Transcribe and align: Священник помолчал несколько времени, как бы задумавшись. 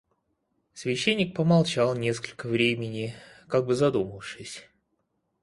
Священник 0.73 1.35
помолчал 1.35 1.93
несколько 1.93 2.47
времени, 2.47 3.13
как 3.47 3.67
бы 3.67 3.75
задумавшись. 3.75 4.67